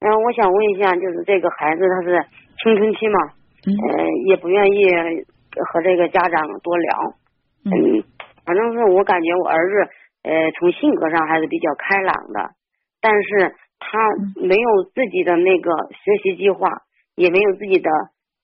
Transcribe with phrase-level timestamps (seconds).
[0.00, 2.24] 然后我想问一下，就是这个孩子他是
[2.62, 3.18] 青春期嘛，
[3.66, 4.88] 嗯呃，也不愿意
[5.72, 7.14] 和这个家长多聊，
[7.66, 8.04] 嗯嗯，
[8.46, 9.90] 反正是我感觉我儿子
[10.22, 12.50] 呃从性格上还是比较开朗的，
[13.02, 13.98] 但是他
[14.36, 16.68] 没有自己的那个学习计划，
[17.14, 17.90] 也没有自己的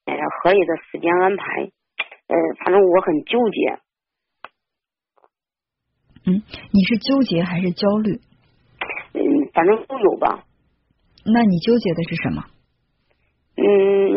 [0.05, 1.63] 呃合理的时间安排，
[2.29, 3.79] 呃，反正我很纠结。
[6.27, 6.43] 嗯，
[6.73, 8.21] 你是纠结还是焦虑？
[9.15, 9.23] 嗯，
[9.55, 10.45] 反正都有吧。
[11.33, 12.45] 那你纠结的是什么？
[13.57, 13.65] 嗯，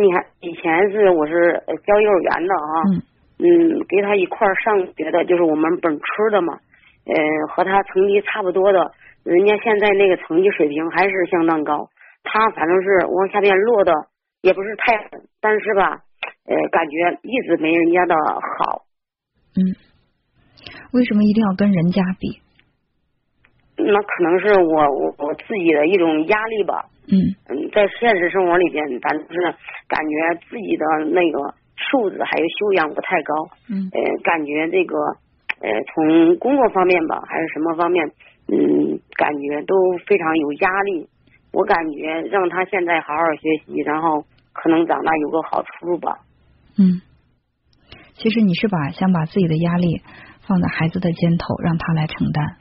[0.02, 3.02] 你看以前是我是呃教幼儿园的啊，嗯。
[3.42, 3.48] 嗯，
[3.88, 6.60] 给他一块儿上学的，就是我们本科的嘛，
[7.06, 7.16] 呃，
[7.48, 8.92] 和他成绩差不多的，
[9.24, 11.88] 人家现在那个成绩水平还是相当高，
[12.22, 13.94] 他反正是往下面落的
[14.42, 16.04] 也不是太狠，但是吧，
[16.48, 18.14] 呃，感觉一直没人家的
[18.60, 18.84] 好，
[19.56, 19.72] 嗯，
[20.92, 22.42] 为什么一定要跟人家比？
[23.92, 27.18] 那可能是我我我自己的一种压力吧，嗯
[27.50, 29.42] 嗯，在现实生活里边，咱就是
[29.88, 30.16] 感觉
[30.50, 33.34] 自己的那个素质还有修养不太高，
[33.70, 34.96] 嗯呃，感觉这个
[35.62, 38.06] 呃，从工作方面吧，还是什么方面，
[38.48, 39.76] 嗯，感觉都
[40.08, 41.08] 非常有压力。
[41.52, 46.20] 我感觉让他现在好好学习，然后可能长大有个好出路吧。
[46.78, 47.02] 嗯，
[48.14, 50.04] 其实你是把想把自己的压力
[50.48, 52.59] 放在孩子的肩头，让他来承担。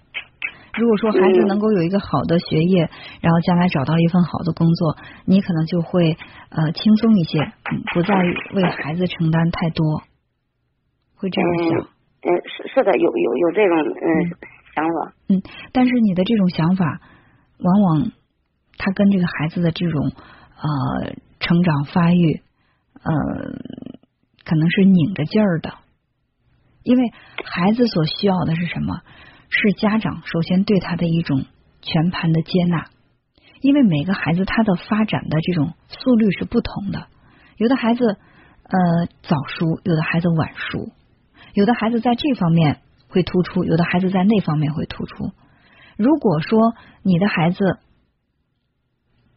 [0.74, 6.16] 如果说孩子嗯能够有一个好的学业，然后将来找到一份好的工作，你可能就会
[6.50, 8.14] 呃轻松一些，嗯不再
[8.54, 10.02] 为孩子承担太多，
[11.16, 11.88] 会这样想。
[12.20, 14.04] 嗯，是是的，有有有这种嗯
[14.74, 15.14] 想法。
[15.28, 17.00] 嗯，但是你的这种想法，
[17.58, 18.12] 往往
[18.76, 22.42] 他跟这个孩子的这种呃成长发育，
[22.94, 23.12] 呃，
[24.44, 25.74] 可能是拧着劲儿的，
[26.82, 27.12] 因为
[27.44, 29.00] 孩子所需要的是什么？
[29.50, 31.44] 是家长首先对他的一种
[31.80, 32.90] 全盘的接纳，
[33.60, 37.08] 因为每个孩子他的发展的这种速率是不同的，
[37.56, 40.92] 有的孩子呃早熟，有的孩子晚熟，
[41.54, 45.32] 有的孩子在这方面会突出，有的孩子在那方面会突出。
[45.96, 47.78] 如果说你的孩子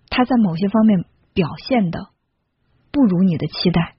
[0.10, 2.10] 他在某些方面表现的
[2.92, 3.96] 不如你的期待，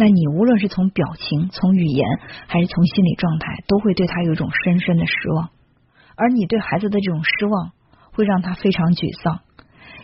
[0.00, 2.06] 那你无论是从表情、从语言，
[2.46, 5.50] 还是从心理状态，都会对他有一种深深的失望。
[6.14, 7.72] 而你对孩子的这种失望，
[8.12, 9.40] 会让他非常沮丧。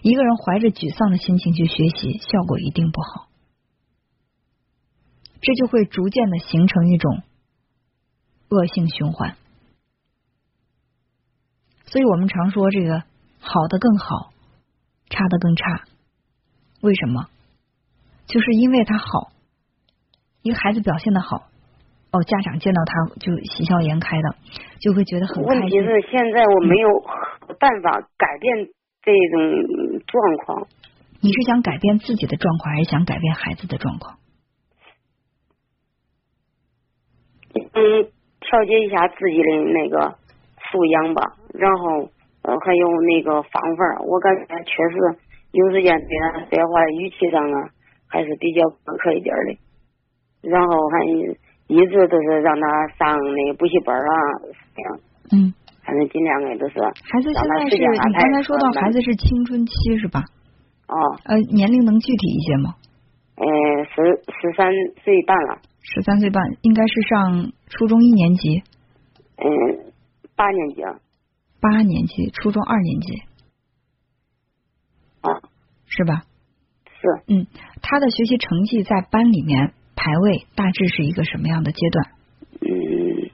[0.02, 3.28] 一个人怀着沮丧的心情去学习，效果一定不好。
[5.40, 7.22] 这就会逐渐的形成一种
[8.48, 9.36] 恶性循环。
[11.86, 13.04] 所以我们常说，这个
[13.38, 14.32] 好的更好，
[15.08, 15.84] 差的更差。
[16.80, 17.28] 为什么？
[18.26, 19.30] 就是因为他好，
[20.44, 21.48] 一个孩子表现的好，
[22.12, 24.36] 哦，家长见到他就喜笑颜开的，
[24.78, 25.48] 就会觉得很开心。
[25.48, 26.88] 问题是现在我没有
[27.58, 28.68] 办法改变
[29.00, 29.40] 这种
[30.06, 30.68] 状况。
[31.22, 34.18] 你是想改变自己的状况，还是想改变孩子的状况？
[37.54, 40.18] 嗯，调节一下自己的那个
[40.70, 41.22] 素养吧，
[41.54, 42.10] 然后
[42.42, 45.18] 呃还有那个方法，我感觉确实
[45.52, 47.70] 有时间对他说话语气上啊
[48.06, 49.56] 还是比较苛刻一点的，
[50.44, 51.04] 然后还
[51.66, 54.12] 一直都是让他上那个补习班啊，
[54.76, 55.00] 这样，
[55.32, 60.22] 嗯，反正尽量的都是孩子现在是你刚才说到孩子是青春期是吧？
[60.88, 62.74] 哦，呃，年龄能具体一些吗？
[63.36, 63.44] 呃
[63.86, 64.70] 十十三
[65.02, 68.62] 岁半了，十三岁半，应该是上初中一年级、
[69.36, 69.92] 嗯
[70.36, 70.98] 八年级啊，
[71.60, 73.22] 八年级、初中二年级。
[75.22, 75.30] 啊。
[75.86, 76.22] 是吧？
[76.86, 77.22] 是。
[77.28, 77.46] 嗯，
[77.82, 79.72] 他的学习成绩在班里面
[80.04, 82.06] 排位大致是一个什么样的阶段？
[82.60, 83.30] 嗯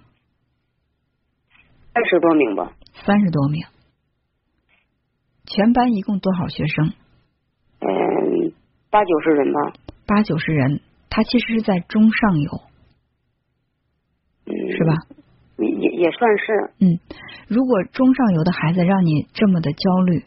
[1.92, 2.72] 二十多名吧。
[3.04, 3.64] 三十多名。
[5.46, 6.92] 全班一共多少学生？
[7.80, 8.52] 嗯，
[8.88, 9.72] 八九十人吧，
[10.06, 10.80] 八九十人。
[11.08, 12.50] 他其实是在中上游，
[14.46, 14.94] 嗯，是吧？
[15.58, 17.00] 也也也算是，嗯，
[17.48, 20.24] 如果中上游的孩子让你这么的焦虑，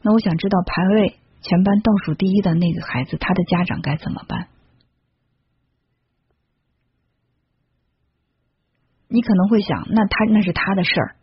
[0.00, 4.48] 那我想知道排位全班倒数第一的那个孩子，他的家长该怎么办？
[9.14, 11.14] 你可能会想，那他那是他的事儿，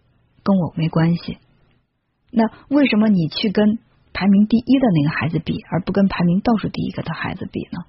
[0.43, 1.39] 跟我没关系。
[2.31, 3.79] 那为什么你去跟
[4.13, 7.83] 排名第一的那个孩子比，而不跟排名倒数第一个的孩子比呢？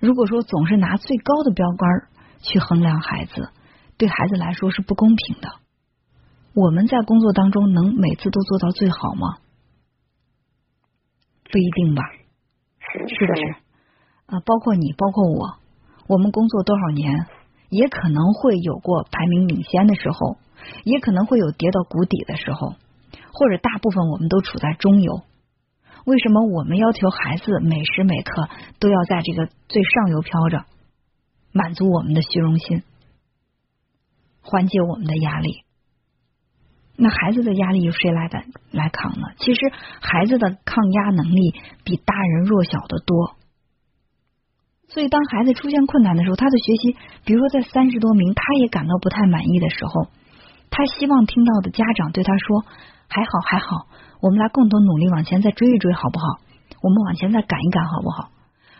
[0.00, 2.08] 如果说总是拿最高的标杆
[2.40, 3.50] 去衡量孩子，
[3.98, 5.50] 对孩子来说是不公平的。
[6.54, 9.36] 我们在工作当中能每次都做到最好吗？
[11.52, 12.02] 不一定吧，
[12.80, 13.42] 是是不是？
[14.24, 15.58] 啊，包括你，包括我，
[16.06, 17.26] 我们工作多少年，
[17.68, 20.38] 也可能会有过排名领先的时候，
[20.84, 22.74] 也可能会有跌到谷底的时候。
[23.32, 25.22] 或者大部分我们都处在中游。
[26.04, 28.48] 为什么我们要求孩子每时每刻
[28.80, 30.64] 都要在这个最上游飘着，
[31.52, 32.82] 满足我们的虚荣心，
[34.40, 35.62] 缓解我们的压力？
[36.96, 38.42] 那孩子的压力由谁来的
[38.72, 39.28] 来扛呢？
[39.38, 39.60] 其实
[40.00, 41.54] 孩子的抗压能力
[41.84, 43.36] 比大人弱小的多。
[44.88, 50.08] 所以当孩子出现困难的时候，他的学习，比如说在三十多名，他也感到不太满意的时候，
[50.70, 52.64] 他希望听到的家长对他说
[53.08, 53.86] ：“还好，还好。”
[54.20, 56.26] 我们来共同努力往前再追一追，好不好？
[56.82, 58.30] 我们往前再赶一赶，好不好？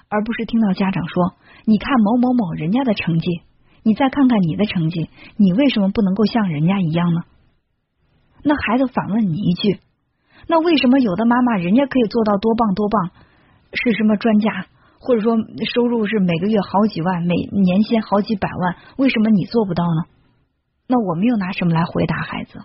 [0.09, 1.35] 而不是听到家长说
[1.67, 3.43] ：“你看某某某人家的成绩，
[3.83, 7.21] 你再看看你的成绩，你为什么不能够像人家一样呢？”
[8.43, 9.79] 那孩子反问你一句
[10.49, 13.11] ：“那为什么有的妈妈人家可以做到多棒多棒，
[13.75, 14.67] 是什么专家，
[15.01, 15.37] 或者说
[15.73, 20.11] 收入是每个月好几万，每年薪好几百万，为什么你做不到呢？”
[20.91, 22.61] 那我们又拿什么来回答孩子？